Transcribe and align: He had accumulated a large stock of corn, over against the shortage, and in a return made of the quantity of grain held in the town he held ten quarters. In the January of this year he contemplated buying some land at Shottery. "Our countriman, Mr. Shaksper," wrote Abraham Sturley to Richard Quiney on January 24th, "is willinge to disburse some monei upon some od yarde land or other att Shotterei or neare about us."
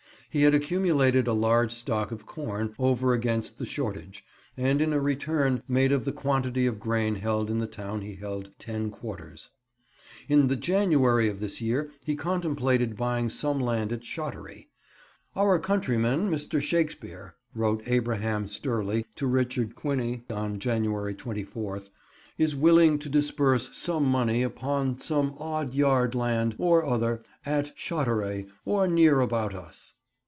He 0.33 0.43
had 0.43 0.53
accumulated 0.55 1.27
a 1.27 1.33
large 1.33 1.73
stock 1.73 2.09
of 2.09 2.25
corn, 2.25 2.73
over 2.79 3.11
against 3.11 3.57
the 3.57 3.65
shortage, 3.65 4.23
and 4.55 4.81
in 4.81 4.93
a 4.93 5.01
return 5.01 5.61
made 5.67 5.91
of 5.91 6.05
the 6.05 6.13
quantity 6.13 6.65
of 6.65 6.79
grain 6.79 7.15
held 7.15 7.49
in 7.51 7.57
the 7.57 7.67
town 7.67 7.99
he 7.99 8.15
held 8.15 8.49
ten 8.57 8.91
quarters. 8.91 9.49
In 10.29 10.47
the 10.47 10.55
January 10.55 11.27
of 11.27 11.41
this 11.41 11.59
year 11.59 11.91
he 12.05 12.15
contemplated 12.15 12.95
buying 12.95 13.27
some 13.27 13.59
land 13.59 13.91
at 13.91 14.05
Shottery. 14.05 14.69
"Our 15.35 15.59
countriman, 15.59 16.29
Mr. 16.31 16.61
Shaksper," 16.61 17.33
wrote 17.53 17.83
Abraham 17.85 18.45
Sturley 18.45 19.03
to 19.15 19.27
Richard 19.27 19.75
Quiney 19.75 20.23
on 20.31 20.59
January 20.61 21.13
24th, 21.13 21.89
"is 22.37 22.55
willinge 22.55 23.01
to 23.01 23.09
disburse 23.09 23.69
some 23.77 24.09
monei 24.09 24.43
upon 24.45 24.97
some 24.97 25.35
od 25.39 25.73
yarde 25.73 26.15
land 26.15 26.55
or 26.57 26.85
other 26.85 27.19
att 27.45 27.75
Shotterei 27.75 28.47
or 28.63 28.87
neare 28.87 29.19
about 29.19 29.53
us." 29.53 29.91